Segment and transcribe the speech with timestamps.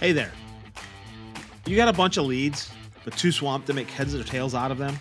[0.00, 0.30] Hey there.
[1.66, 2.70] You got a bunch of leads,
[3.02, 4.96] but too swamped to make heads or tails out of them?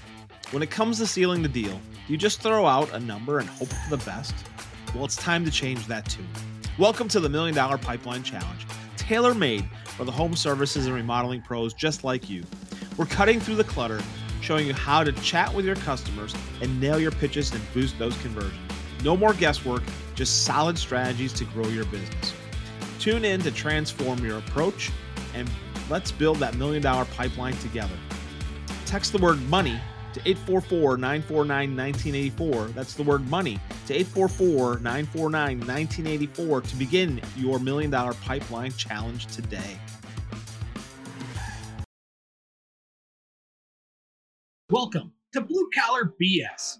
[0.50, 3.48] When it comes to sealing the deal, do you just throw out a number and
[3.48, 4.34] hope for the best?
[4.96, 6.28] Well, it's time to change that tune.
[6.80, 8.66] Welcome to the Million Dollar Pipeline Challenge,
[8.96, 12.44] tailor made for the home services and remodeling pros just like you.
[12.98, 14.02] We're cutting through the clutter,
[14.42, 18.20] showing you how to chat with your customers and nail your pitches and boost those
[18.24, 18.58] conversions.
[19.04, 19.84] No more guesswork,
[20.16, 22.34] just solid strategies to grow your business.
[23.00, 24.92] Tune in to transform your approach
[25.34, 25.50] and
[25.90, 27.96] let's build that million dollar pipeline together.
[28.86, 29.80] Text the word money
[30.14, 32.68] to 844 949 1984.
[32.68, 39.28] That's the word money to 844 949 1984 to begin your million dollar pipeline challenge
[39.28, 39.78] today.
[44.70, 46.80] Welcome to Blue Collar BS,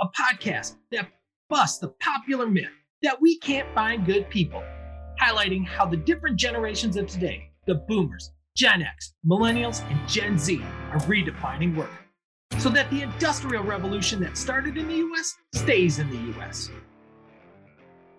[0.00, 1.08] a podcast that
[1.48, 2.72] busts the popular myth
[3.02, 4.62] that we can't find good people,
[5.20, 10.60] highlighting how the different generations of today, the boomers, Gen X, millennials, and Gen Z,
[10.90, 11.90] are redefining work
[12.58, 16.70] so that the industrial revolution that started in the US stays in the US.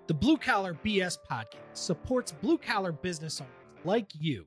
[0.07, 3.53] The Blue Collar BS podcast supports blue collar business owners
[3.85, 4.45] like you,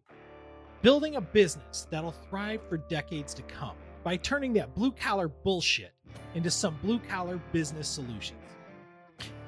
[0.82, 5.92] building a business that'll thrive for decades to come by turning that blue collar bullshit
[6.34, 8.41] into some blue collar business solutions.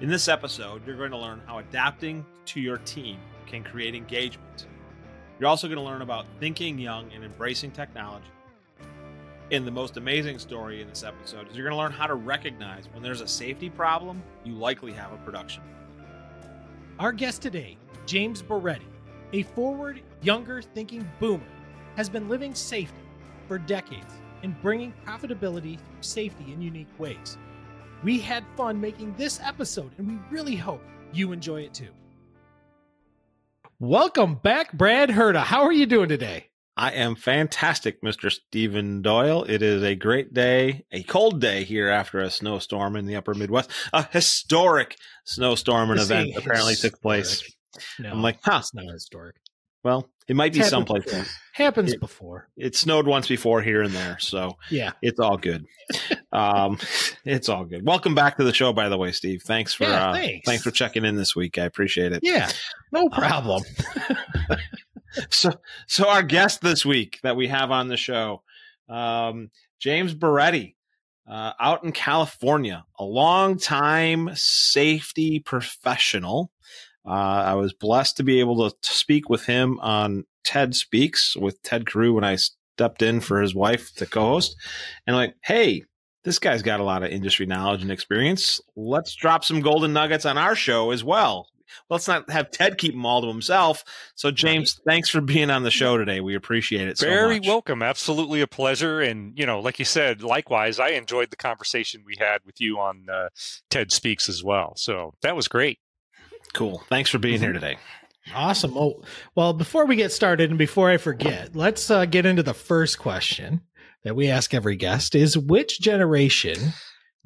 [0.00, 4.66] In this episode, you're going to learn how adapting to your team can create engagement.
[5.38, 8.28] You're also going to learn about thinking young and embracing technology.
[9.50, 12.14] And the most amazing story in this episode is you're going to learn how to
[12.14, 15.62] recognize when there's a safety problem, you likely have a production.
[16.98, 18.86] Our guest today, James Boretti,
[19.32, 21.42] a forward, younger thinking boomer,
[21.96, 22.96] has been living safety
[23.48, 27.36] for decades and bringing profitability through safety in unique ways.
[28.04, 30.82] We had fun making this episode, and we really hope
[31.14, 31.88] you enjoy it too.
[33.80, 35.42] Welcome back, Brad Herda.
[35.42, 36.50] How are you doing today?
[36.76, 38.30] I am fantastic, Mr.
[38.30, 39.44] Stephen Doyle.
[39.44, 43.32] It is a great day, a cold day here after a snowstorm in the upper
[43.32, 43.70] Midwest.
[43.94, 47.42] A historic snowstorm and event apparently took place.
[47.98, 48.58] No, I'm like, huh.
[48.60, 49.36] it's not historic.
[49.84, 51.04] Well, it might be It's someplace.
[51.04, 51.24] before.
[51.52, 52.48] Happens It- before.
[52.56, 54.92] It snowed once before here and there, so Yeah.
[55.02, 55.66] it's all good.
[56.32, 56.78] um,
[57.26, 57.86] it's all good.
[57.86, 59.42] Welcome back to the show, by the way, Steve.
[59.42, 60.14] Thanks for Yeah, uh,
[60.46, 60.62] thanks.
[60.62, 61.58] for checking in this week.
[61.58, 62.20] I appreciate it.
[62.22, 62.50] Yeah.
[62.92, 63.62] No problem.
[65.30, 65.52] So,
[65.86, 68.42] so our guest this week that we have on the show,
[68.88, 70.74] um, James Boretti,
[71.30, 76.50] uh, out in California, a long time safety professional.
[77.06, 81.62] Uh, I was blessed to be able to speak with him on TED Speaks with
[81.62, 84.56] Ted Carew when I stepped in for his wife to co-host,
[85.06, 85.84] and like, hey.
[86.24, 88.58] This guy's got a lot of industry knowledge and experience.
[88.74, 91.48] Let's drop some golden nuggets on our show as well.
[91.90, 93.84] Let's not have Ted keep them all to himself.
[94.14, 96.20] So, James, thanks for being on the show today.
[96.22, 97.48] We appreciate it so Very much.
[97.48, 97.82] welcome.
[97.82, 99.02] Absolutely a pleasure.
[99.02, 102.78] And, you know, like you said, likewise, I enjoyed the conversation we had with you
[102.78, 103.28] on uh,
[103.68, 104.72] TED Speaks as well.
[104.76, 105.78] So that was great.
[106.54, 106.82] Cool.
[106.88, 107.76] Thanks for being here today.
[108.34, 108.76] Awesome.
[108.76, 109.02] Oh,
[109.34, 112.98] well, before we get started and before I forget, let's uh, get into the first
[112.98, 113.60] question
[114.04, 116.72] that we ask every guest is which generation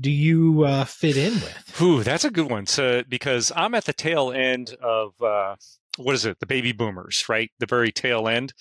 [0.00, 1.75] do you uh, fit in with?
[1.77, 2.66] Whew, that's a good one.
[2.66, 5.56] So, because I'm at the tail end of, uh,
[5.97, 6.41] what is it?
[6.41, 7.50] The baby boomers, right?
[7.59, 8.55] The very tail end.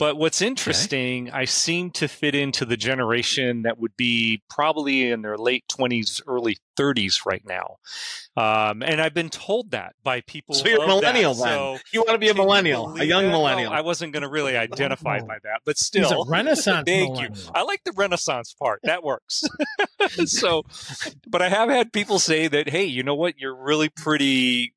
[0.00, 5.20] But what's interesting, I seem to fit into the generation that would be probably in
[5.20, 7.76] their late 20s, early 30s right now.
[8.34, 10.54] Um, and I've been told that by people.
[10.54, 10.96] So you're a of that.
[11.12, 11.48] millennial then.
[11.48, 13.30] So, you want to be a Can you millennial, a young that?
[13.30, 13.72] millennial.
[13.74, 15.26] I wasn't going to really identify Oh.
[15.26, 17.28] by that, but He's still, a Renaissance Thank you.
[17.54, 18.80] I like the Renaissance part.
[18.84, 19.44] That works.
[20.24, 20.62] so,
[21.26, 23.38] but I have had people say that, hey, you know what?
[23.38, 24.72] You're really pretty.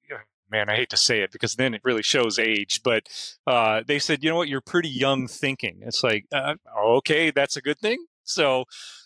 [0.54, 2.82] Man, I hate to say it because then it really shows age.
[2.84, 3.08] But
[3.48, 4.48] uh, they said, you know what?
[4.48, 5.80] You're pretty young thinking.
[5.82, 8.06] It's like, uh, okay, that's a good thing.
[8.24, 8.66] So,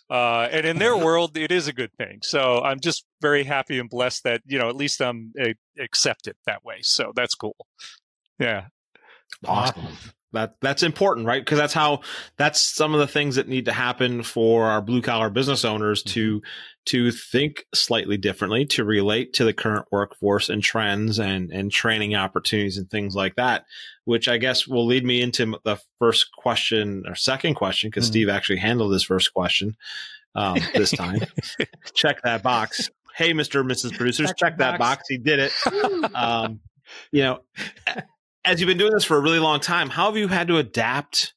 [0.09, 2.19] uh, and in their world, it is a good thing.
[2.22, 5.31] So I'm just very happy and blessed that you know at least I'm
[5.80, 6.80] accepted that way.
[6.81, 7.56] So that's cool.
[8.40, 8.66] Yeah.
[9.46, 9.85] Awesome.
[10.34, 11.41] That that's important, right?
[11.41, 12.02] Because that's how
[12.38, 16.03] that's some of the things that need to happen for our blue collar business owners
[16.03, 16.41] to
[16.87, 22.16] to think slightly differently, to relate to the current workforce and trends and and training
[22.16, 23.66] opportunities and things like that.
[24.05, 28.11] Which I guess will lead me into the first question or second question because Mhm.
[28.11, 29.75] Steve actually handled this first question
[30.35, 31.19] um, this time.
[31.93, 32.89] check that box.
[33.16, 33.95] Hey, Mister, and Mrs.
[33.97, 34.97] Producers, Check check, that box.
[34.97, 35.09] box.
[35.09, 35.51] He did it.
[36.16, 36.59] um,
[37.11, 37.39] you know,
[38.45, 40.57] as you've been doing this for a really long time, how have you had to
[40.57, 41.34] adapt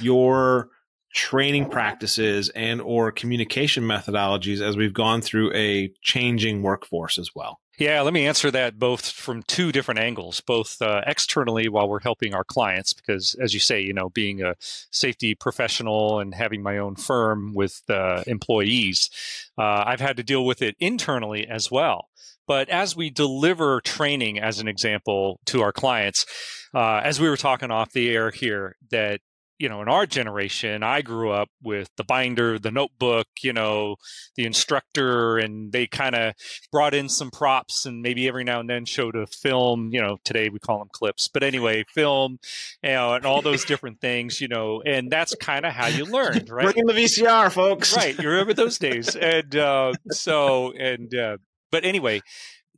[0.00, 0.70] your
[1.18, 7.58] training practices and or communication methodologies as we've gone through a changing workforce as well?
[7.76, 12.00] Yeah, let me answer that both from two different angles, both uh, externally while we're
[12.00, 16.62] helping our clients, because as you say, you know, being a safety professional and having
[16.62, 19.10] my own firm with uh, employees,
[19.58, 22.08] uh, I've had to deal with it internally as well.
[22.46, 26.26] But as we deliver training, as an example, to our clients,
[26.74, 29.20] uh, as we were talking off the air here, that
[29.58, 33.96] you know, in our generation, I grew up with the binder, the notebook, you know,
[34.36, 36.34] the instructor, and they kind of
[36.70, 39.90] brought in some props and maybe every now and then showed a film.
[39.92, 42.38] You know, today we call them clips, but anyway, film,
[42.82, 46.04] you know, and all those different things, you know, and that's kind of how you
[46.04, 46.64] learned, right?
[46.64, 47.96] Bring in the VCR, folks.
[47.96, 48.16] Right.
[48.18, 49.16] You remember those days.
[49.16, 51.38] And uh, so, and, uh,
[51.70, 52.22] but anyway,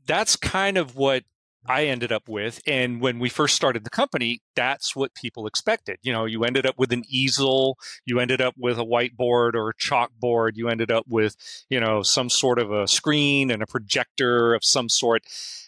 [0.06, 1.24] that's kind of what
[1.66, 2.60] I ended up with.
[2.66, 5.98] And when we first started the company, that's what people expected.
[6.02, 7.76] You know, you ended up with an easel,
[8.06, 11.36] you ended up with a whiteboard or a chalkboard, you ended up with,
[11.68, 15.22] you know, some sort of a screen and a projector of some sort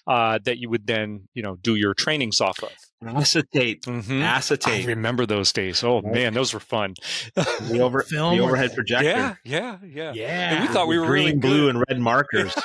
[0.07, 2.71] uh, that you would then, you know, do your trainings off of.
[3.07, 3.83] Acetate.
[3.83, 4.23] Mm-hmm.
[4.23, 4.85] Acetate.
[4.85, 5.83] I remember those days.
[5.85, 6.15] Oh Right.
[6.15, 6.95] man, those were fun.
[7.35, 9.07] the over Film the or- overhead projector.
[9.09, 10.13] Yeah, yeah, yeah.
[10.15, 10.51] Yeah.
[10.55, 12.55] And we thought we were green, really blue, and red markers.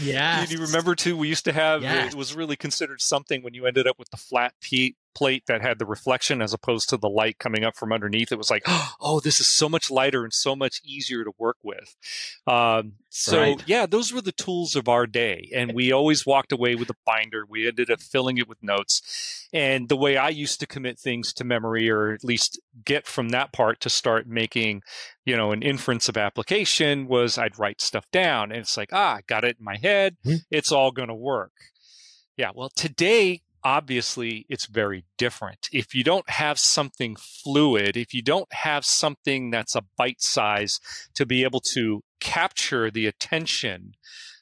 [0.00, 0.44] yeah.
[0.44, 1.16] Do you remember too?
[1.16, 2.12] We used to have Yes.
[2.12, 5.62] it was really considered something when you ended up with the flat pe- plate that
[5.62, 8.30] had the reflection as opposed to the light coming up from underneath.
[8.30, 8.64] It was like,
[9.00, 11.96] oh, this is so much lighter and so much easier to work with.
[12.46, 13.62] Um, so Right.
[13.66, 16.96] yeah, those were the tools of our day, and we always walked away with a
[17.06, 17.44] binder.
[17.48, 21.32] We ended up filling it with notes, and the way I used to commit things
[21.34, 24.82] to memory, or at least get from that part to start making
[25.24, 29.16] you know, an inference of application was I'd write stuff down and it's like, ah,
[29.16, 30.16] I got it in my head.
[30.22, 30.36] Hmm.
[30.52, 31.50] It's all going to work.
[32.36, 32.50] Yeah.
[32.54, 35.68] Well, today, obviously, it's very different.
[35.72, 40.78] If you don't have something fluid, if you don't have something that's a bite size
[41.14, 43.94] to be able to capture the attention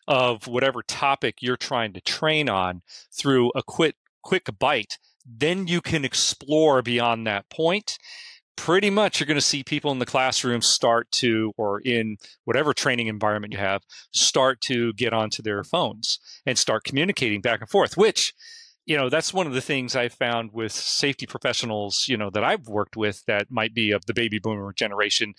[0.06, 5.80] of whatever topic you're trying to train on through a quick, quick bite, then you
[5.80, 7.96] can explore beyond that point
[8.56, 12.72] pretty much you're going to see people in the classroom start to, or in whatever
[12.72, 13.82] training environment you have,
[14.12, 18.32] start to get onto their phones and start communicating back and forth, which,
[18.86, 22.44] you know, that's one of the things I found with safety professionals, you know, that
[22.44, 25.34] I've worked with that might be of the baby boomer generation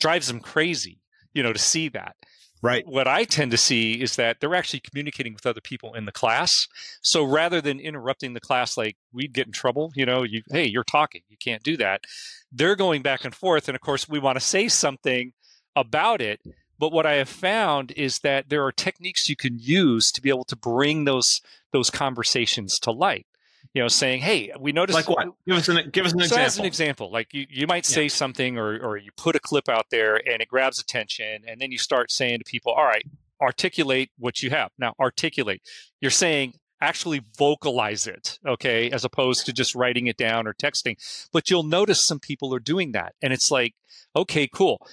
[0.00, 1.00] drives them crazy,
[1.34, 2.16] you know, to see that
[2.62, 2.86] right.
[2.86, 6.12] what I tend to see is that they're actually communicating with other people in the
[6.12, 6.68] class.
[7.02, 10.66] So rather than interrupting the class, like we'd get in trouble, you know, you, hey,
[10.66, 12.04] you're talking, you can't do that.
[12.52, 13.68] They're going back and forth.
[13.68, 15.32] And of course, we want to say something
[15.74, 16.40] about it.
[16.78, 20.28] But what I have found is that there are techniques you can use to be
[20.28, 21.40] able to bring those
[21.72, 23.26] those conversations to light.
[23.74, 25.28] You know, saying, "Hey, we noticed." Like what?
[25.46, 26.46] Give us an give us an so example.
[26.46, 29.68] as an example, like you, you might say something or, or you put a clip
[29.68, 33.04] out there and it grabs attention and then you start saying to people, all right,
[33.40, 34.70] articulate what you have.
[34.78, 35.62] Now articulate.
[36.00, 40.96] You're saying actually vocalize it, okay, as opposed to just writing it down or texting.
[41.32, 43.14] But you'll notice some people are doing that.
[43.22, 43.74] And it's like,
[44.14, 44.86] okay, cool.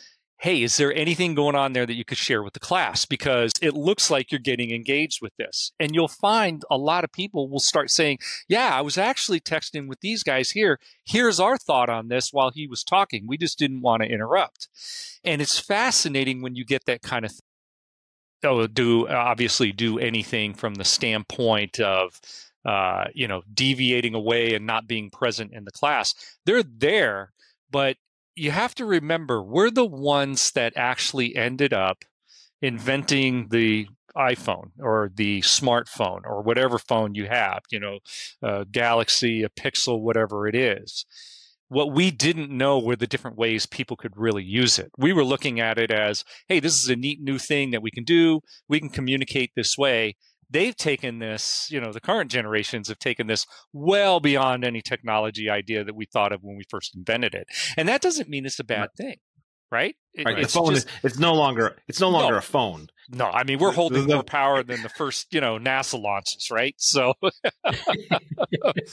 [0.43, 3.05] Hey, is there anything going on there that you could share with the class?
[3.05, 5.71] Because it looks like you're getting engaged with this.
[5.79, 8.17] And you'll find a lot of people will start saying,
[8.49, 10.81] yeah, I was actually texting with these guys here.
[11.05, 13.23] Here's our thought on this while he was talking.
[13.25, 14.67] We just didn't want to interrupt.
[15.23, 17.39] And it's fascinating when you get that kind of thing.
[18.43, 22.19] Oh, do obviously do anything from the standpoint of
[22.65, 26.13] uh, you know deviating away and not being present in the class.
[26.45, 27.31] They're there,
[27.71, 27.95] but
[28.35, 32.03] you have to remember we're the ones that actually ended up
[32.61, 37.99] inventing the iPhone or the smartphone or whatever phone you have, you know,
[38.41, 41.05] a Galaxy, a Pixel, whatever it is.
[41.69, 44.91] What we didn't know were the different ways people could really use it.
[44.97, 47.89] We were looking at it as, hey, this is a neat new thing that we
[47.89, 48.41] can do.
[48.69, 50.15] We can communicate this way.
[50.49, 55.49] They've taken this, you know, the current generations have taken this well beyond any technology
[55.49, 57.47] idea that we thought of when we first invented it.
[57.77, 59.17] And that doesn't mean it's a bad thing,
[59.71, 59.95] right?
[60.13, 60.35] It- Right.
[60.35, 62.37] The it's phone just- is it's no longer it's no longer No.
[62.37, 62.87] a phone.
[63.09, 66.75] no, I mean we're holding more power than the first, you know, NASA launches, right?
[66.77, 67.13] So,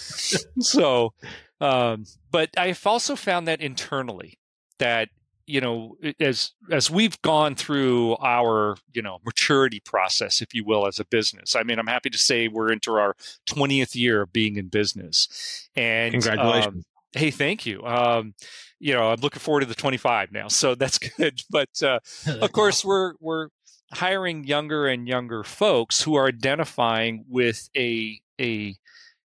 [0.61, 1.13] so,
[1.61, 4.39] um, but I've also found that internally
[4.79, 5.09] that
[5.51, 10.87] you know as as we've gone through our you know maturity process, if you will,
[10.87, 11.57] as a business.
[11.57, 13.17] I mean, I'm happy to say we're into our
[13.49, 16.75] 20th year of being in business, and Congratulations.
[16.75, 17.85] um, hey, thank you.
[17.85, 18.35] Um,
[18.79, 21.43] you know, I'm looking forward to the 25 now, so that's good.
[21.51, 21.99] But uh,
[22.41, 23.49] of course we're we're
[23.93, 28.77] hiring younger and younger folks who are identifying with a a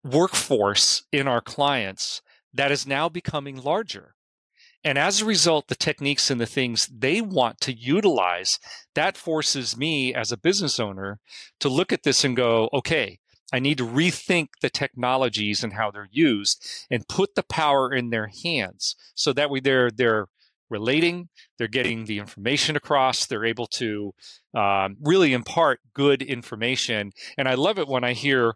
[0.04, 2.22] workforce in our clients
[2.54, 4.16] that is now becoming larger
[4.88, 8.58] And as a result, the techniques and the things they want to utilize,
[8.96, 11.20] that forces me as a business owner
[11.60, 13.20] to look at this and go, okay,
[13.52, 18.12] I need to rethink the technologies and how they're used and put the power in
[18.12, 20.28] their hands so that way they're they're
[20.70, 21.28] relating,
[21.58, 24.14] they're getting the information across, they're able to
[24.54, 27.12] um, really impart good information.
[27.38, 28.54] And I love it when I hear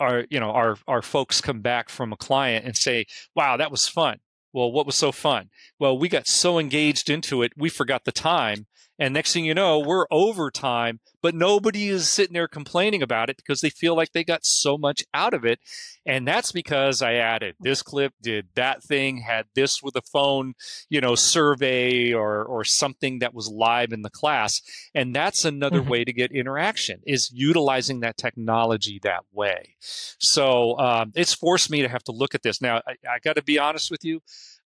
[0.00, 3.70] our you know our our folks come back from a client and say, "Wow, that
[3.70, 4.18] was fun."
[4.52, 5.50] Well, what was so fun?
[5.78, 8.66] Well, we got so engaged into it, we forgot the time
[9.00, 13.38] and next thing you know, we're overtime, but nobody is sitting there complaining about it
[13.38, 15.58] because they feel like they got so much out of it.
[16.04, 20.52] And that's because I added this clip, did that thing, had this with a phone,
[20.90, 24.60] you know, survey or or something that was live in the class.
[24.94, 25.90] And that's another mm-hmm.
[25.90, 29.76] way to get interaction is utilizing that technology that way.
[29.78, 32.60] So um, it's forced me to have to look at this.
[32.60, 34.20] Now, I, I got to be honest with you.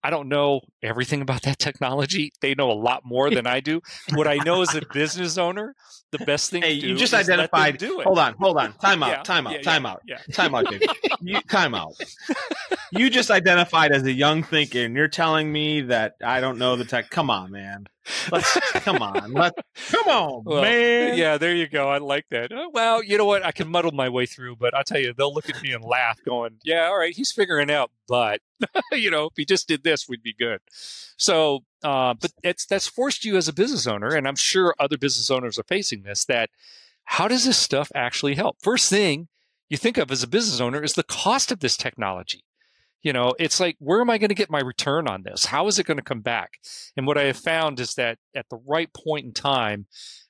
[0.03, 2.33] I don't know everything about that technology.
[2.41, 3.81] They know a lot more than I do.
[4.15, 5.75] what I know as a business owner,
[6.13, 7.79] the best thing hey, to do you just identified.
[7.79, 8.05] do it.
[8.05, 8.73] Hold on, hold on.
[8.75, 9.11] Time out.
[9.11, 9.53] Yeah, time out.
[9.55, 10.03] Yeah, time yeah, out.
[10.07, 10.19] Yeah.
[10.33, 10.91] Time out, David.
[11.21, 11.95] you, time out.
[12.93, 16.77] you just identified as a young thinker, and you're telling me that I don't know
[16.77, 17.11] the tech.
[17.11, 17.87] Come on, man.
[18.31, 19.33] Let's come on.
[19.33, 19.55] Let
[19.91, 21.17] come on, well, man.
[21.17, 21.89] Yeah, there you go.
[21.89, 22.53] I like that.
[22.53, 23.45] Uh, well, you know what?
[23.45, 25.85] I can muddle my way through, but I'll tell you, they'll look at me and
[25.85, 28.41] laugh, going, "Yeah, all right, he's figuring out." But
[28.93, 30.61] you know, if he just did this, we'd be good.
[31.17, 34.99] So, uh, but it's that's forced you as a business owner, and I'm sure other
[34.99, 36.25] business owners are facing this.
[36.25, 36.51] That
[37.05, 38.57] how does this stuff actually help?
[38.63, 39.29] First thing
[39.69, 42.45] you think of as a business owner is the cost of this technology.
[43.03, 45.47] You know, it's like, where am I going to get my return on this?
[45.47, 46.59] How is it going to come back?
[46.97, 49.87] And what I have found is that at the right point in time,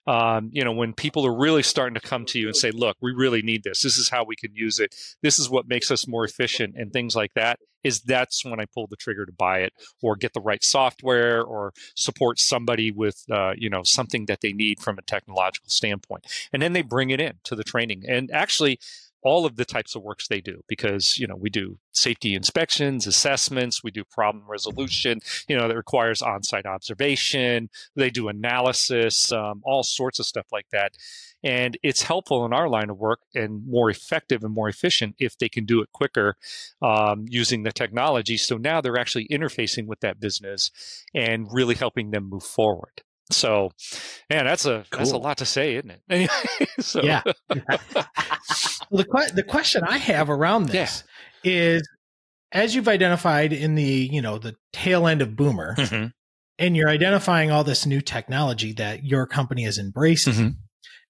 [0.07, 2.97] um, you know, when people are really starting to come to you and say, look,
[3.03, 3.83] we really need this.
[3.83, 4.95] This is how we can use it.
[5.23, 8.65] This is what makes us more efficient and things like that is that's when I
[8.73, 9.73] pull the trigger to buy it
[10.03, 14.53] or get the right software or support somebody with, uh, you know, something that they
[14.53, 16.27] need from a technological standpoint.
[16.53, 18.05] And then they bring it in to the training.
[18.09, 18.81] And actually,
[19.23, 23.07] all of the types of works they do because you know we do safety inspections
[23.07, 29.63] assessments we do problem resolution you know that requires on-site observation they do analysis um,
[29.65, 30.97] all sorts of stuff like that.
[31.43, 35.39] And it's helpful in our line of work and more effective and more efficient if
[35.39, 36.37] they can do it quicker
[36.83, 38.37] um, using the technology.
[38.37, 40.71] So now they're actually interfacing with that business
[41.15, 43.71] and really helping them move forward so,
[44.31, 44.99] man, that's a cool.
[44.99, 46.31] that's a lot to say, isn't it?
[46.81, 47.03] so.
[47.03, 47.23] Yeah.
[47.51, 48.07] well,
[48.91, 51.05] the que- the question I have around this
[51.43, 51.53] yeah.
[51.53, 51.89] is,
[52.53, 56.07] as you've identified in the you know the tail end of Boomer, mm-hmm.
[56.59, 60.33] and you're identifying all this new technology that your company is embracing.
[60.33, 60.49] Mm-hmm.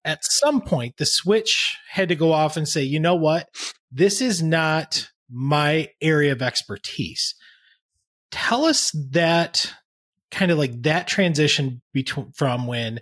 [0.04, 3.48] At some point, the switch had to go off and say, you know what,
[3.92, 7.34] this is not my area of expertise.
[8.30, 9.72] Tell us that
[10.30, 13.00] kind of like that transition between from when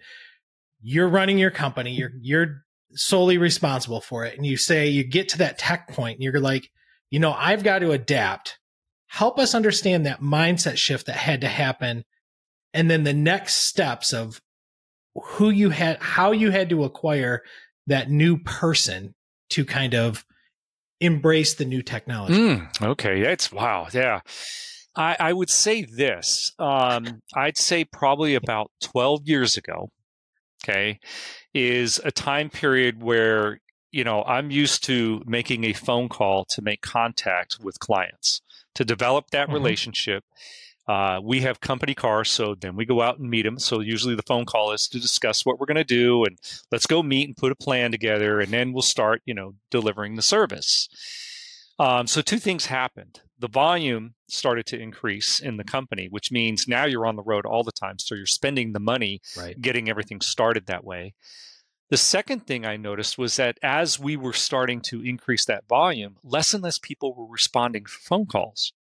[0.82, 5.28] you're running your company, you're you're solely responsible for it, and you say you get
[5.30, 6.70] to that tech point, and you're like,
[7.10, 8.58] you know, I've got to adapt.
[9.08, 12.04] Help us understand that mindset shift that had to happen,
[12.74, 14.40] and then the next steps of
[15.14, 17.42] who you had, how you had to acquire
[17.86, 19.14] that new person
[19.50, 20.24] to kind of
[21.00, 22.34] embrace the new technology.
[22.34, 24.20] Mm, okay, that's wow, yeah.
[24.96, 26.52] I, I would say this.
[26.58, 29.90] Um, I'd say probably about 12 years ago,
[30.64, 30.98] okay,
[31.54, 33.60] is a time period where,
[33.90, 38.40] you know, I'm used to making a phone call to make contact with clients,
[38.74, 39.54] to develop that mm-hmm.
[39.54, 40.24] relationship.
[40.88, 43.58] Uh, we have company cars, so then we go out and meet them.
[43.58, 46.38] So usually the phone call is to discuss what we're going to do, and
[46.70, 50.14] let's go meet and put a plan together, and then we'll start, you know, delivering
[50.14, 50.88] the service.
[51.78, 53.20] Um, so two things happened.
[53.38, 57.44] The volume started to increase in the company, which means now you're on the road
[57.44, 57.98] all the time.
[57.98, 59.60] So you're spending the money right.
[59.60, 61.14] getting everything started that way.
[61.88, 66.16] The second thing I noticed was that as we were starting to increase that volume,
[66.24, 68.72] less and less people were responding to phone calls.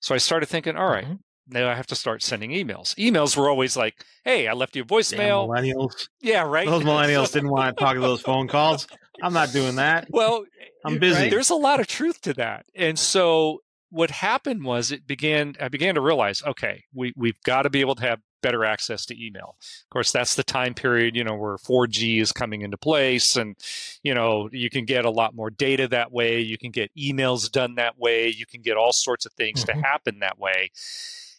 [0.00, 1.14] So I started thinking, all right, mm-hmm.
[1.48, 2.94] now I have to start sending emails.
[2.94, 5.52] Emails were always like, hey, I left you a voicemail.
[5.52, 6.08] Damn millennials.
[6.20, 6.68] Yeah, right.
[6.68, 8.86] Those millennials didn't want to talk to those phone calls.
[9.20, 10.06] I'm not doing that.
[10.10, 10.44] Well,
[10.84, 11.22] I'm busy.
[11.22, 11.30] Right?
[11.30, 12.66] There's a lot of truth to that.
[12.76, 17.62] And so what happened was it began I began to realize, okay, we, we've got
[17.62, 19.56] to be able to have better access to email.
[19.60, 23.56] Of course, that's the time period, you know, where 4G is coming into place and
[24.02, 27.50] you know, you can get a lot more data that way, you can get emails
[27.50, 29.80] done that way, you can get all sorts of things mm-hmm.
[29.80, 30.70] to happen that way.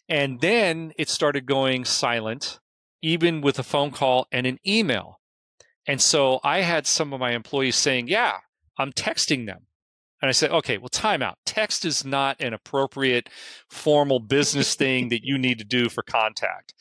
[0.10, 2.60] And then it started going silent
[3.01, 5.20] even with a phone call and an email.
[5.86, 8.39] And so I had some of my employees saying, "Yeah,
[8.77, 9.67] I'm texting them."
[10.22, 11.36] And I said, okay, well, timeout.
[11.46, 13.30] Text is not an appropriate
[13.70, 16.74] formal business thing that you need to do for contact.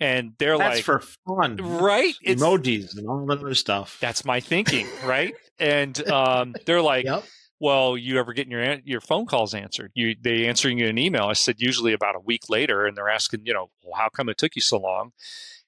[0.00, 1.56] And they're That's like, for fun.
[1.56, 2.14] right?
[2.22, 3.98] It's, Emojis and all that other stuff.
[4.00, 5.34] that's my thinking, right?
[5.58, 7.24] And um, they're like, Yep.
[7.60, 9.92] well, you ever getting your your phone calls answered?
[9.94, 11.24] You they answering you an email?
[11.26, 14.28] I said usually about a week later, and they're asking, you know, well, how come
[14.28, 15.12] it took you so long?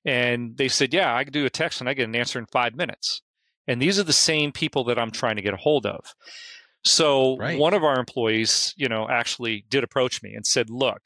[0.05, 2.47] And they said, yeah, I can do a text and I get an answer in
[2.47, 3.23] five minutes.
[3.67, 6.15] And these are the same people that I'm trying to get a hold of.
[6.87, 7.59] So Right.
[7.59, 11.03] one of our employees, you know, actually did approach me and said, look,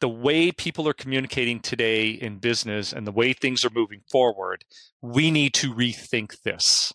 [0.00, 4.64] the way people are communicating today in business and the way things are moving forward,
[5.02, 6.92] we need to rethink this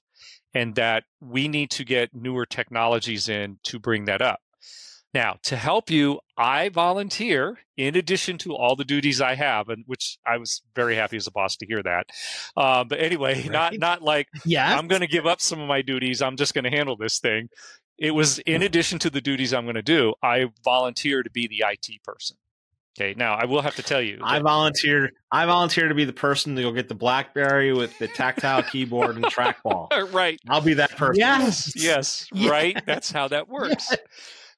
[0.53, 4.39] and that we need to get newer technologies in to bring that up.
[5.13, 9.84] Now, to help you, I volunteer in addition to all the duties I have, and
[9.86, 12.08] which I was very happy as a boss to hear that.
[12.58, 13.79] Uh, but anyway, not Right.
[13.79, 14.75] not like Yeah.
[14.77, 16.22] I'm going to give up some of my duties.
[16.22, 17.50] I'm just going to handle this thing.
[18.00, 21.48] It was in addition to the duties I'm going to do, I volunteer to be
[21.48, 22.38] the IT person.
[23.00, 23.13] Okay.
[23.17, 25.12] Now I will have to tell you, I volunteer.
[25.32, 29.15] I volunteer to be the person to go get the BlackBerry with the tactile keyboard
[29.15, 29.89] and trackball.
[30.13, 30.39] right.
[30.50, 31.20] I'll be that person.
[31.20, 31.72] Yes.
[31.75, 32.27] Yes.
[32.32, 32.50] Yes.
[32.50, 32.84] Right.
[32.86, 33.91] That's how that works.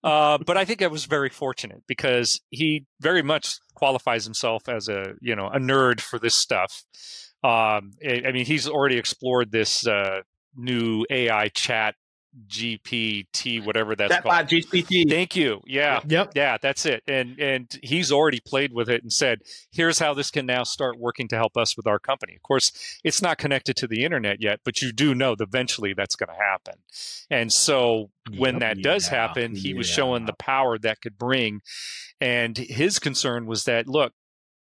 [0.06, 4.88] Uh, but I think I was very fortunate because he very much qualifies himself as
[4.88, 6.84] a you know a nerd for this stuff.
[7.44, 10.22] Um, I, I mean, he's already explored this uh,
[10.56, 11.96] new AI chat
[12.48, 14.48] GPT, whatever that's called.
[14.48, 15.10] GPT.
[15.10, 15.62] Thank you.
[15.66, 16.02] Yeah.
[16.08, 16.32] Yep.
[16.36, 17.04] Yeah, that's it.
[17.08, 19.40] And and he's already played with it and said,
[19.72, 23.00] "Here's how this can now start working to help us with our company." Of course,
[23.04, 26.30] it's not connected to the internet yet, but you do know that eventually that's going
[26.30, 26.76] to happen.
[27.30, 28.60] And so when Yep.
[28.62, 29.28] that does Yeah.
[29.28, 31.62] happen, he was showing the power that could bring.
[32.20, 34.14] And his concern was that look,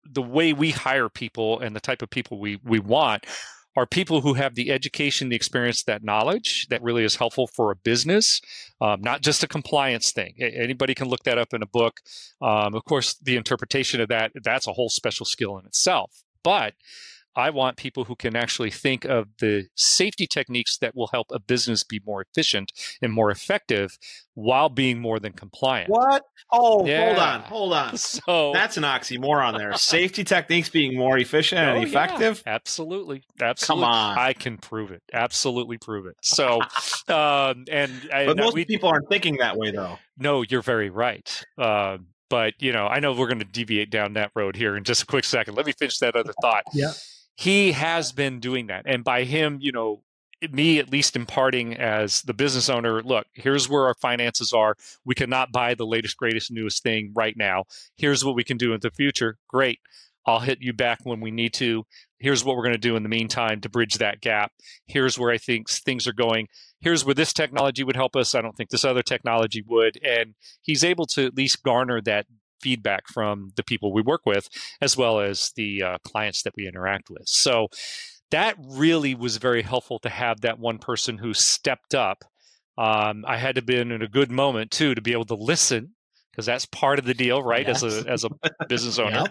[0.10, 3.26] the way we hire people and the type of people we we want
[3.78, 7.70] are people who have the education, the experience, that knowledge that really is helpful for
[7.70, 8.42] a business,
[8.82, 10.34] um, not just a compliance thing.
[10.40, 12.02] Anybody can look that up in a book.
[12.42, 16.24] Um, of course, the interpretation of that, that's a whole special skill in itself.
[16.44, 16.74] But
[17.38, 21.40] I want people who can actually think of the safety techniques that will help a
[21.40, 23.98] business be more efficient and more effective
[24.34, 25.90] while being more than compliant.
[25.90, 26.24] What?
[26.52, 27.96] Oh, hold on, hold on.
[27.98, 29.74] So That's an oxymoron there.
[29.74, 31.88] Safety techniques being more efficient and Oh, yeah.
[31.88, 32.42] effective.
[32.46, 33.24] Absolutely.
[33.40, 33.84] Absolutely.
[33.84, 34.18] Come on.
[34.18, 35.04] I can prove it.
[35.14, 36.16] Absolutely prove it.
[36.24, 36.60] So,
[37.08, 39.98] um, and, and But most we, people aren't thinking that way, though.
[40.18, 41.44] no, you're very right.
[41.58, 44.84] Um, but you know, I know we're going to deviate down that road here in
[44.84, 45.56] just a quick second.
[45.56, 46.64] Let me finish that other thought.
[46.74, 46.92] Yeah.
[47.38, 50.02] He has been doing that, and by him, you know,
[50.52, 54.76] me at least imparting as the business owner, look, here's where our finances are.
[55.06, 57.66] We cannot buy the latest, greatest, newest thing right now.
[57.96, 59.38] Here's what we can do in the future.
[59.48, 59.80] Great.
[60.26, 61.86] I'll hit you back when we need to.
[62.20, 64.52] Here's what we're going to do in the meantime to bridge that gap.
[64.86, 66.48] Here's where I think things are going.
[66.82, 68.36] Here's where this technology would help us.
[68.36, 70.00] I don't think this other technology would.
[70.04, 72.26] And he's able to at least garner that
[72.62, 74.50] feedback from the people we work with,
[74.82, 77.28] as well as the uh, clients that we interact with.
[77.28, 77.68] So
[78.32, 82.24] that really was very helpful to have that one person who stepped up.
[82.78, 85.96] Um, I had to be in a good moment too to be able to listen
[86.32, 87.68] because that's part of the deal, right?
[87.68, 88.30] As a as a
[88.68, 89.24] business owner,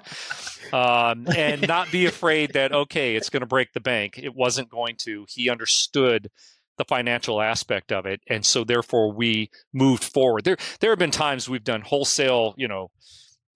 [0.73, 4.19] um, and not be afraid that okay, it's going to break the bank.
[4.19, 5.25] It wasn't going to.
[5.29, 6.31] He understood
[6.79, 10.45] the financial aspect of it, and so therefore we moved forward.
[10.45, 12.91] There there have been times we've done wholesale, you know,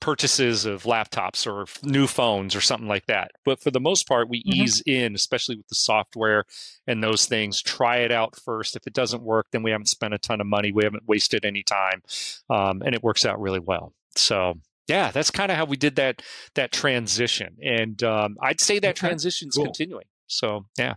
[0.00, 3.32] purchases of laptops or new phones or something like that.
[3.44, 4.54] But for the most part, we Mhm.
[4.54, 6.44] ease in, especially with the software
[6.86, 7.60] and those things.
[7.60, 8.76] Try it out first.
[8.76, 10.72] If it doesn't work, then we haven't spent a ton of money.
[10.72, 12.02] We haven't wasted any time,
[12.48, 13.92] um, and it works out really well.
[14.16, 14.54] So
[14.88, 16.22] yeah, that's kind of how we did that
[16.54, 19.66] that transition, and um, I'd say that Okay, transition's cool.
[19.66, 20.06] continuing.
[20.28, 20.94] So yeah,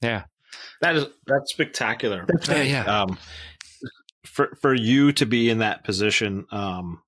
[0.00, 0.24] yeah,
[0.80, 2.24] That is that's spectacular.
[2.28, 3.02] That's yeah, yeah.
[3.02, 3.18] um,
[4.26, 7.02] for for you to be in that position, um,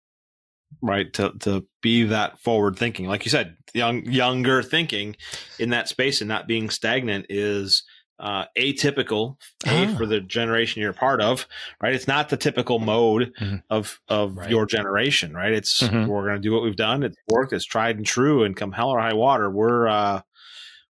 [0.82, 1.12] right?
[1.14, 5.16] To to be that forward thinking, like you said, young younger thinking
[5.58, 7.84] in that space and not being stagnant is
[8.18, 9.36] uh, atypical.
[9.66, 9.96] A Ah.
[9.96, 11.46] for the generation you're part of,
[11.82, 11.94] right?
[11.94, 13.62] It's not the typical mode Mhm.
[13.70, 14.50] of of Right.
[14.50, 15.52] your generation, right?
[15.52, 16.06] It's Mhm.
[16.06, 17.02] we're going to do what we've done.
[17.02, 17.54] It's worked.
[17.54, 18.44] It's tried and true.
[18.44, 20.20] And come hell or high water, we're uh,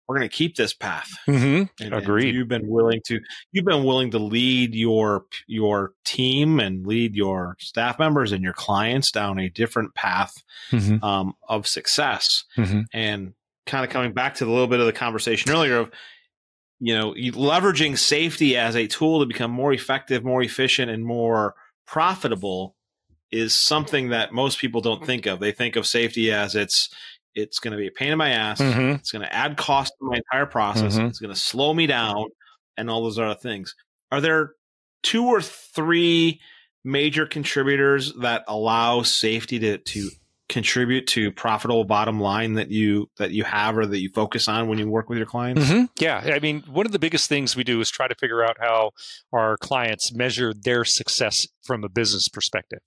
[0.09, 1.09] we're going to keep this path.
[1.29, 1.45] mm-hmm.
[1.45, 2.35] And- and Agreed.
[2.35, 3.21] you've been willing to
[3.53, 8.53] you've been willing to lead your your team and lead your staff members and your
[8.53, 10.35] clients down a different path
[10.71, 11.03] Mm-hmm.
[11.05, 12.45] um, of success.
[12.57, 12.85] Mhm.
[12.93, 13.35] And
[13.67, 15.91] kind of coming back to the little bit of the conversation earlier of
[16.81, 21.55] you know leveraging safety as a tool to become more effective, more efficient, and more
[21.87, 22.75] profitable
[23.31, 25.39] is something that most people don't think of.
[25.41, 26.89] They think of safety as it's
[27.35, 28.61] it's going to be a pain in my ass.
[28.61, 28.97] Mm-hmm.
[28.97, 30.97] It's going to add cost to my entire process.
[30.97, 31.09] Mhm.
[31.09, 32.27] It's going to slow me down
[32.77, 33.75] and all those other things.
[34.11, 34.53] Are there
[35.03, 36.41] two or three
[36.85, 40.11] major contributors that allow safety to to
[40.49, 44.69] contribute to profitable bottom line that you that you have or that you focus on
[44.69, 45.63] when you work with your clients?
[45.63, 45.85] Mm-hmm.
[45.99, 48.59] Yeah, I mean, one of the biggest things we do is try to figure out
[48.61, 48.91] how
[49.33, 52.81] our clients measure their success from a business perspective,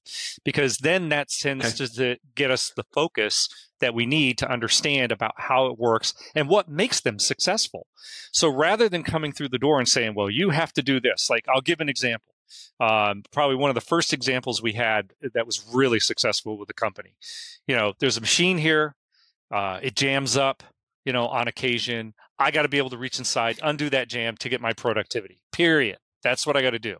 [0.43, 1.91] because then that tends okay.
[1.95, 6.47] to get us the focus that we need to understand about how it works and
[6.47, 7.87] what makes them successful.
[8.31, 11.29] So rather than coming through the door and saying, "Well, you have to do this,"
[11.29, 12.33] like I'll give an example.
[12.79, 16.73] Um, probably one of the first examples we had that was really successful with the
[16.73, 17.15] company.
[17.67, 18.95] You know, there's a machine here,
[19.51, 20.63] uh, it jams up,
[21.05, 22.13] you know, on occasion.
[22.37, 25.39] I got to be able to reach inside, undo that jam to get my productivity,
[25.51, 25.97] period.
[26.23, 26.97] That's what I got to do.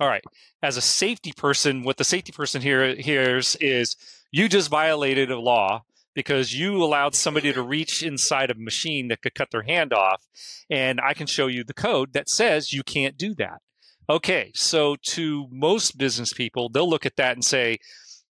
[0.00, 0.24] All right.
[0.62, 3.96] As a safety person, what the safety person here hears is
[4.32, 5.84] you just violated a law
[6.14, 10.26] because you allowed somebody to reach inside a machine that could cut their hand off.
[10.70, 13.60] And I can show you the code that says you can't do that.
[14.08, 17.78] Okay, so to most business people, they'll look at that and say,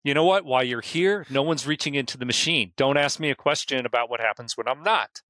[0.02, 0.44] you know what?
[0.44, 2.72] While you're here, no one's reaching into the machine.
[2.76, 5.20] Don't ask me a question about what happens when I'm not.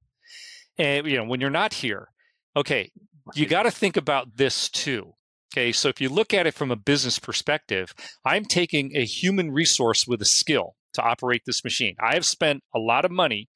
[0.77, 2.07] And, you know, when you're not here.
[2.55, 2.91] Okay,
[3.35, 5.13] you got to think about this too.
[5.53, 9.51] Okay, so if you look at it from a business perspective, I'm taking a human
[9.51, 11.95] resource with a skill to operate this machine.
[11.99, 13.49] I have spent a lot of money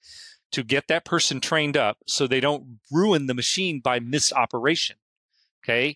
[0.51, 4.93] to get that person trained up so they don't ruin the machine by misoperation.
[5.63, 5.95] Okay.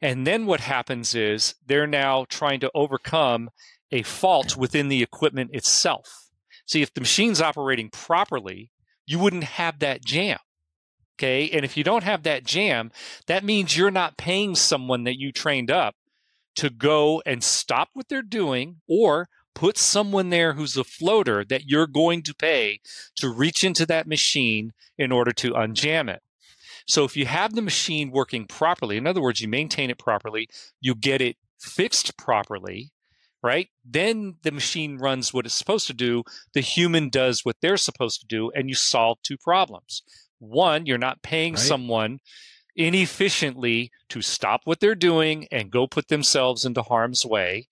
[0.00, 3.50] And then what happens is they're now trying to overcome
[3.90, 6.28] a fault within the equipment itself.
[6.66, 8.70] See, if the machine's operating properly,
[9.06, 10.38] you wouldn't have that jam.
[11.18, 11.48] Okay.
[11.50, 12.92] And if you don't have that jam,
[13.26, 15.94] that means you're not paying someone that you trained up
[16.56, 21.64] to go and stop what they're doing or put someone there who's a floater that
[21.68, 22.78] you're going to pay
[23.16, 26.22] to reach into that machine in order to unjam it.
[26.86, 30.48] So if you have the machine working properly, in other words, you maintain it properly,
[30.80, 32.92] you get it fixed properly,
[33.42, 33.68] right?
[33.82, 36.22] Then the machine runs what it's supposed to do.
[36.52, 40.02] The human does what they're supposed to do, and you solve two problems.
[40.38, 41.62] One, you're not paying right.
[41.62, 42.20] someone
[42.76, 47.68] inefficiently to stop what they're doing and go put themselves into harm's way.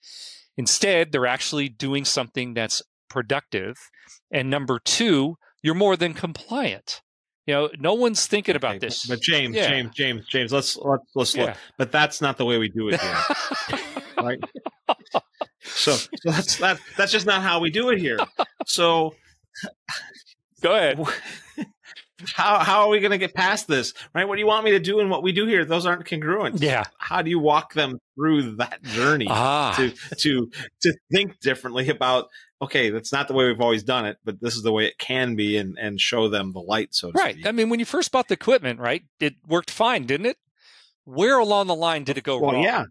[0.56, 3.76] Instead, they're actually doing something that's productive.
[4.30, 7.00] And number two, you're more than compliant.
[7.46, 9.06] You know, no one's thinking about okay, this.
[9.06, 9.68] But James, yeah.
[9.68, 11.44] James, James, James, let's let's let's yeah.
[11.44, 11.56] look.
[11.76, 13.16] But that's not the way we do it here,
[14.18, 14.38] right?
[15.60, 16.78] So, so that's that.
[16.96, 18.18] That's just not how we do it here.
[18.66, 19.14] So,
[20.62, 21.04] go ahead.
[22.32, 23.94] How how are we going to get past this?
[24.14, 24.26] Right?
[24.26, 25.64] What do you want me to do and what we do here?
[25.64, 26.60] Those aren't congruent.
[26.60, 26.84] Yeah.
[26.98, 29.74] How do you walk them through that journey ah.
[29.76, 30.50] to to
[30.82, 32.28] to think differently about
[32.62, 34.98] okay, that's not the way we've always done it, but this is the way it
[34.98, 37.34] can be and, and show them the light, so Right.
[37.34, 37.46] Speak.
[37.46, 40.38] I mean, when you first bought the equipment, right, it worked fine, didn't it?
[41.04, 42.62] Where along the line did it go well, wrong?
[42.62, 42.84] Yeah.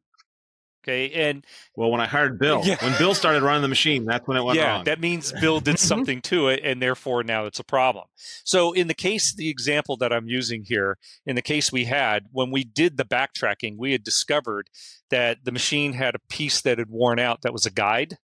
[0.83, 1.11] Okay.
[1.11, 2.75] And well, when I hired Bill, yeah.
[2.83, 4.83] when Bill started running the machine, that's when it went yeah, wrong.
[4.83, 8.05] That means Bill did something to it, and therefore now it's a problem.
[8.43, 12.25] So, in the case, the example that I'm using here, in the case we had,
[12.31, 14.69] when we did the backtracking, we had discovered
[15.09, 18.17] that the machine had a piece that had worn out that was a guide.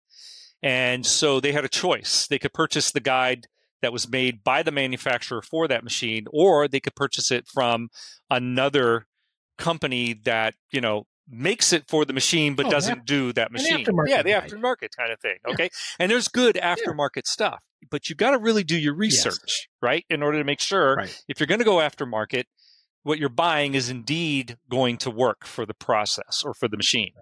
[0.61, 2.27] And so they had a choice.
[2.27, 3.47] They could purchase the guide
[3.81, 7.89] that was made by the manufacturer for that machine, or they could purchase it from
[8.29, 9.07] another
[9.57, 13.85] company that, you know, makes it for the machine but oh, doesn't do that machine.
[14.07, 15.37] Yeah, the aftermarket kind of thing.
[15.47, 15.63] Okay.
[15.63, 15.95] Yeah.
[15.99, 17.21] And there's good aftermarket yeah.
[17.25, 19.67] stuff, but you got to really do your research, yes.
[19.81, 20.05] right?
[20.09, 21.23] In order to make sure right.
[21.27, 22.45] if you're going to go aftermarket,
[23.03, 27.13] what you're buying is indeed going to work for the process or for the machine.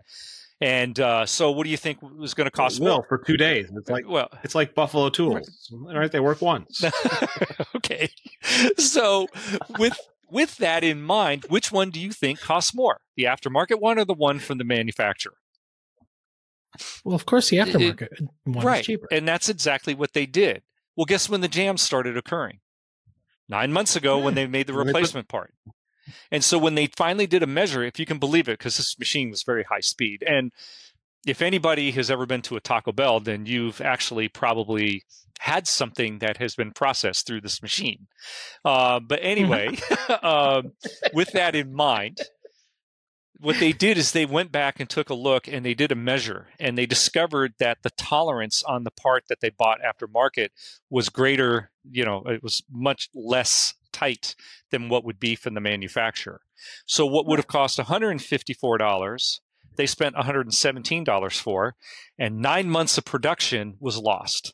[0.60, 2.80] And uh, so, what do you think was going to cost?
[2.80, 3.70] Well, for two days.
[3.76, 6.12] It's like well, it's like Buffalo Tools, right?
[6.12, 6.84] They work once.
[7.76, 8.10] okay,
[8.78, 9.28] so
[9.78, 13.98] with with that in mind, which one do you think costs more, the aftermarket one
[14.00, 15.38] or the one from the manufacturer?
[17.04, 18.82] Well, of course, the aftermarket it, one right.
[18.82, 20.64] is cheaper, and that's exactly what they did.
[20.96, 22.60] Well, guess when the jams started occurring?
[23.50, 24.26] Nine months ago, yeah.
[24.26, 25.54] when they made the replacement part.
[26.32, 28.98] And so when they finally did a measure, if you can believe it, because this
[28.98, 30.52] machine was very high speed, and
[31.28, 35.04] if anybody has ever been to a Taco Bell, then you've actually probably
[35.40, 38.08] had something that has been processed through this machine.
[38.66, 39.78] Uh, but anyway,
[40.24, 40.72] um,
[41.14, 42.20] with that in mind,
[43.40, 45.96] what they did is they went back and took a look and they did a
[45.96, 50.52] measure and they discovered that the tolerance on the part that they bought after market
[50.90, 54.36] was greater you know it was much less tight
[54.72, 56.42] than what would be from the manufacturer.
[56.86, 59.40] So what would have cost $154,
[59.78, 61.76] they spent $117 for,
[62.20, 64.54] and nine months of production was lost.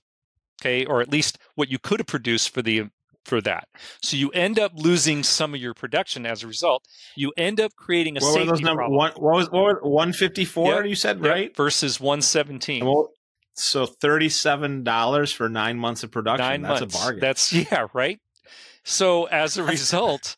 [0.61, 2.83] Okay, or at least what you could have produced for the
[3.25, 3.67] for that.
[4.01, 6.85] So you end up losing some of your production as a result.
[7.15, 8.81] You end up creating a what safety were those numbers?
[8.81, 8.97] problem.
[8.97, 10.85] One, what was what 154 Yep.
[10.85, 11.55] you said, Yep, right?
[11.55, 12.85] Versus 117.
[12.85, 13.09] Well,
[13.55, 16.45] so $37 for 9 months of production.
[16.45, 16.95] Nine That's months.
[16.95, 17.19] a bargain.
[17.21, 18.19] That's yeah, right.
[18.83, 20.35] So as a result,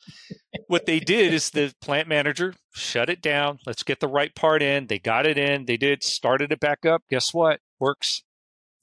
[0.68, 3.60] what they did is the plant manager shut it down.
[3.66, 4.88] Let's get the right part in.
[4.88, 5.66] They got it in.
[5.66, 7.04] They did started it back up.
[7.10, 7.60] Guess what?
[7.80, 8.24] Works.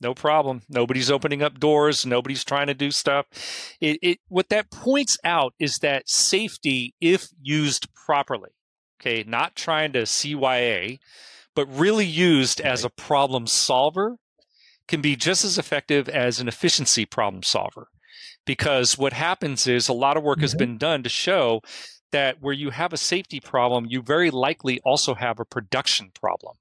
[0.01, 0.63] No problem.
[0.69, 2.05] Nobody's opening up doors.
[2.05, 3.27] Nobody's trying to do stuff.
[3.81, 8.51] It, it what that points out is that safety, if used properly,
[9.01, 10.99] okay, not trying to CYA,
[11.55, 14.17] but really used as a problem solver,
[14.89, 17.89] can be just as effective as an efficiency problem solver.
[18.45, 20.59] Because what happens is a lot of work has Mhm.
[20.59, 21.63] been done to show
[22.11, 26.57] that where you have a safety problem, you very likely also have a production problem.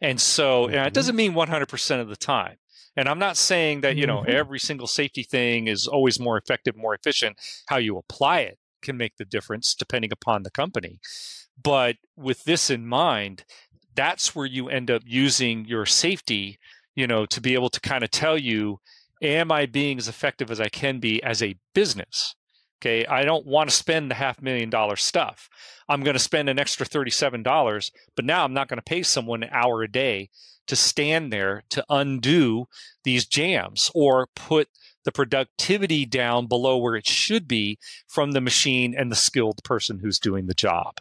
[0.00, 0.92] And so and it Mhm.
[0.94, 2.56] doesn't mean 100% of the time.
[2.96, 4.28] And I'm not saying that, you know, Mhm.
[4.28, 7.38] every single safety thing is always more effective, more efficient.
[7.66, 11.00] How you apply it can make the difference depending upon the company.
[11.60, 13.44] But with this in mind,
[13.94, 16.58] that's where you end up using your safety,
[16.94, 18.80] you know, to be able to kind of tell you,
[19.22, 22.34] am I being as effective as I can be as a business?
[22.80, 25.48] Okay, I don't want to spend the half million dollar stuff.
[25.88, 29.42] I'm going to spend an extra $37, but now I'm not going to pay someone
[29.42, 30.30] an hour a day
[30.68, 32.66] to stand there to undo
[33.02, 34.68] these jams or put
[35.04, 40.00] the productivity down below where it should be from the machine and the skilled person
[40.00, 40.98] who's doing the job.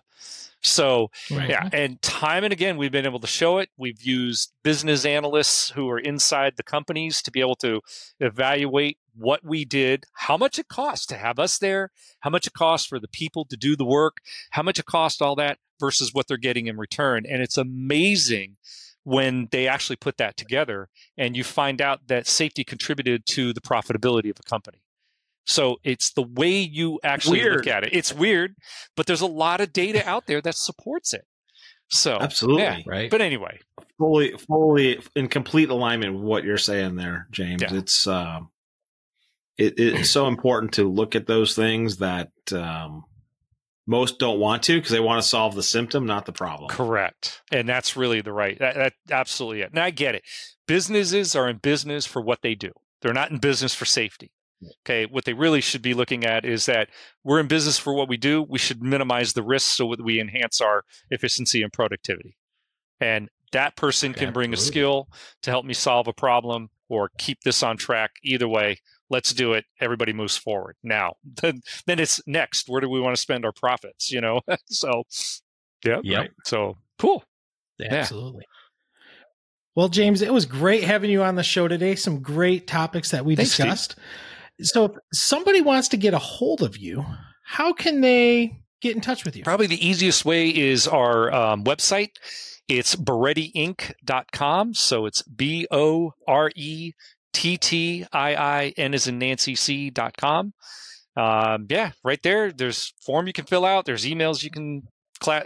[0.67, 1.49] So, Right.
[1.49, 3.69] yeah, and time and again, we've been able to show it.
[3.77, 7.82] We've used business analysts who are inside the companies to be able to
[8.19, 12.53] evaluate what we did, how much it cost to have us there, how much it
[12.53, 14.17] cost for the people to do the work,
[14.51, 17.25] how much it cost all that versus what they're getting in return.
[17.27, 18.58] And it's amazing
[19.03, 23.62] when they actually put that together and you find out that safety contributed to the
[23.62, 24.80] profitability of a company.
[25.47, 27.93] So it's the way you actually look at it.
[27.93, 28.55] It's weird,
[28.95, 31.25] but there's a lot of data out there that supports it.
[31.89, 32.63] So Absolutely.
[32.63, 32.79] yeah.
[32.86, 33.10] Right.
[33.10, 33.60] But anyway,
[33.97, 37.62] fully fully in complete alignment with what you're saying there, James.
[37.62, 37.75] Yeah.
[37.75, 38.41] It's uh,
[39.57, 43.05] it, it's so important to look at those things that um,
[43.88, 46.69] most don't want to because they want to solve the symptom, not the problem.
[46.69, 47.41] correct.
[47.53, 48.60] And that's really the right.
[48.60, 49.71] That, that absolutely it.
[49.71, 50.23] And I get it.
[50.67, 52.73] Businesses are in business for what they do.
[53.01, 54.31] They're not in business for safety.
[54.83, 56.89] Okay, what they really should be looking at is that
[57.23, 58.41] we're in business for what we do.
[58.41, 62.37] We should minimize the risks so that we enhance our efficiency and productivity.
[62.99, 65.07] And that person can bring a skill
[65.43, 68.11] to help me solve a problem or keep this on track.
[68.23, 69.65] Either way, let's do it.
[69.79, 70.75] Everybody moves forward.
[70.83, 72.67] Now, then, then it's next.
[72.67, 74.11] Where do we want to spend our profits?
[74.11, 75.03] You know, so
[75.85, 76.19] yeah, Yep.
[76.19, 76.31] right.
[76.45, 77.23] So cool.
[77.79, 78.45] Absolutely.
[79.75, 81.93] Well, James, it was great having you on the show today.
[81.93, 84.03] Some great topics that we Thanks, Steve.
[84.61, 87.05] So, if somebody wants to get a hold of you,
[87.43, 89.43] how can they get in touch with you?
[89.43, 92.11] Probably the easiest way is our um, website.
[92.67, 94.73] It's borettiinc.com.
[94.73, 96.93] So it's B O R E
[97.33, 100.53] T T I I N as in Nancy C dot com.
[101.15, 102.51] Um, yeah, right there.
[102.51, 103.85] There's form you can fill out.
[103.85, 104.83] There's emails you can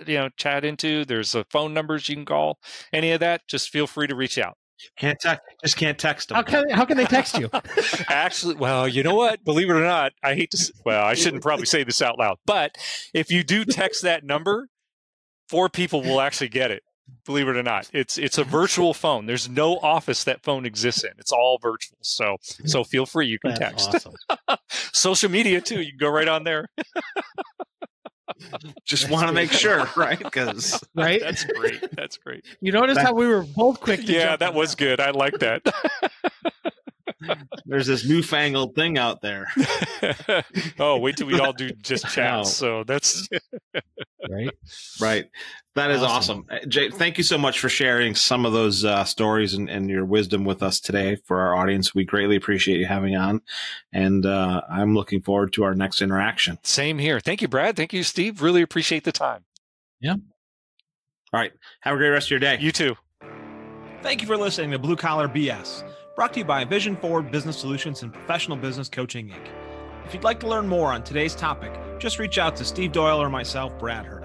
[0.07, 1.05] you know chat into.
[1.05, 2.57] There's uh, phone numbers you can call.
[2.91, 4.57] Any of that, just feel free to reach out.
[4.97, 6.35] Can't text, just can't text them.
[6.35, 7.49] How can how can they text you?
[8.09, 9.43] Actually, well, you know what?
[9.43, 10.57] Believe it or not, I hate to.
[10.57, 12.75] s- Well, I shouldn't probably say this out loud, but
[13.13, 14.67] if you do text that number,
[15.49, 16.83] four people will actually get it.
[17.25, 19.25] Believe it or not, it's it's a virtual phone.
[19.25, 21.11] There's no office that phone exists in.
[21.17, 21.97] It's all virtual.
[22.01, 23.27] So so feel free.
[23.27, 24.07] You can That's text.
[24.07, 24.57] awesome.
[24.93, 25.81] Social media too.
[25.81, 26.67] You can go right on there.
[28.85, 30.17] Just want to make sure, right?
[30.19, 31.21] Because Right?
[31.21, 31.83] That's great.
[31.95, 32.45] That's great.
[32.61, 34.99] You notice how we were both quick to Yeah, jump that on was good.
[34.99, 35.61] I like that.
[37.65, 39.47] there's this newfangled thing out there.
[40.79, 42.13] oh, wait till we all do just chat.
[42.13, 42.53] chats.
[42.55, 43.27] So that's
[44.31, 44.49] right?
[44.99, 45.29] Right.
[45.75, 46.45] That is awesome.
[46.49, 46.63] Awesome.
[46.63, 49.89] Uh, Jay, thank you so much for sharing some of those uh, stories and, and
[49.89, 51.95] your wisdom with us today for our audience.
[51.95, 53.41] We greatly appreciate you having on.
[53.93, 56.57] And uh, I'm looking forward to our next interaction.
[56.63, 57.19] same here.
[57.19, 57.75] Thank you, Brad.
[57.75, 58.41] Thank you, Steve.
[58.41, 59.45] Really appreciate the time.
[60.01, 60.15] Yeah.
[61.33, 61.51] All right.
[61.81, 62.57] Have a great rest of your day.
[62.59, 62.95] You too.
[64.01, 67.57] Thank you for listening to Blue Collar BS, brought to you by Vision Forward Business
[67.57, 69.47] Solutions and Professional Business Coaching Inc.
[70.05, 73.21] If you'd like to learn more on today's topic, just reach out to Steve Doyle
[73.21, 74.20] or myself, Brad Herda.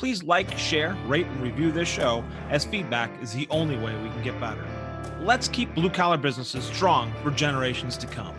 [0.00, 4.08] Please like, share, rate, and review this show, as feedback is the only way we
[4.08, 4.64] can get better.
[5.20, 8.34] Let's keep blue collar businesses strong for generations to come.